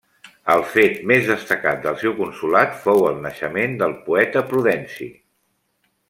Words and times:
El 0.53 0.61
fet 0.69 0.95
més 1.11 1.27
destacat 1.31 1.83
del 1.83 1.99
seu 2.05 2.15
consolat 2.23 2.73
fou 2.87 3.05
el 3.13 3.19
naixement 3.29 3.75
del 3.83 3.93
poeta 4.11 4.43
Prudenci. 4.53 5.09